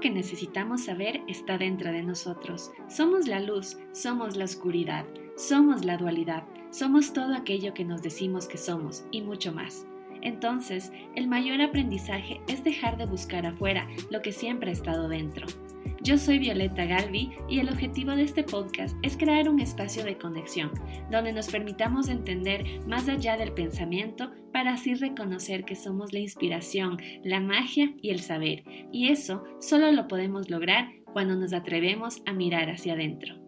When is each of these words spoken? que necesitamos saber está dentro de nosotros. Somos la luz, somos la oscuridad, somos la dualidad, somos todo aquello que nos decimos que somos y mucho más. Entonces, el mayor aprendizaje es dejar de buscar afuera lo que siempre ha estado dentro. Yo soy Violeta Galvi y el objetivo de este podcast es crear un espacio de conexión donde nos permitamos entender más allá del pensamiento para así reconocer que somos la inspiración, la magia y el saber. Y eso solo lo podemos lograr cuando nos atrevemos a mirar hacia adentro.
que 0.00 0.10
necesitamos 0.10 0.84
saber 0.84 1.22
está 1.28 1.58
dentro 1.58 1.92
de 1.92 2.02
nosotros. 2.02 2.70
Somos 2.88 3.26
la 3.26 3.40
luz, 3.40 3.76
somos 3.92 4.36
la 4.36 4.44
oscuridad, 4.44 5.04
somos 5.36 5.84
la 5.84 5.96
dualidad, 5.96 6.44
somos 6.70 7.12
todo 7.12 7.34
aquello 7.34 7.74
que 7.74 7.84
nos 7.84 8.02
decimos 8.02 8.48
que 8.48 8.58
somos 8.58 9.04
y 9.10 9.22
mucho 9.22 9.52
más. 9.52 9.86
Entonces, 10.22 10.90
el 11.14 11.28
mayor 11.28 11.60
aprendizaje 11.60 12.40
es 12.48 12.64
dejar 12.64 12.96
de 12.96 13.06
buscar 13.06 13.46
afuera 13.46 13.86
lo 14.10 14.22
que 14.22 14.32
siempre 14.32 14.70
ha 14.70 14.72
estado 14.72 15.08
dentro. 15.08 15.46
Yo 16.04 16.18
soy 16.18 16.38
Violeta 16.38 16.84
Galvi 16.84 17.30
y 17.48 17.60
el 17.60 17.70
objetivo 17.70 18.10
de 18.10 18.24
este 18.24 18.44
podcast 18.44 18.94
es 19.00 19.16
crear 19.16 19.48
un 19.48 19.58
espacio 19.58 20.04
de 20.04 20.18
conexión 20.18 20.70
donde 21.10 21.32
nos 21.32 21.48
permitamos 21.48 22.10
entender 22.10 22.62
más 22.86 23.08
allá 23.08 23.38
del 23.38 23.54
pensamiento 23.54 24.30
para 24.52 24.74
así 24.74 24.92
reconocer 24.96 25.64
que 25.64 25.74
somos 25.74 26.12
la 26.12 26.18
inspiración, 26.18 26.98
la 27.22 27.40
magia 27.40 27.94
y 28.02 28.10
el 28.10 28.20
saber. 28.20 28.64
Y 28.92 29.08
eso 29.08 29.44
solo 29.60 29.90
lo 29.92 30.06
podemos 30.06 30.50
lograr 30.50 30.90
cuando 31.14 31.36
nos 31.36 31.54
atrevemos 31.54 32.20
a 32.26 32.34
mirar 32.34 32.68
hacia 32.68 32.92
adentro. 32.92 33.43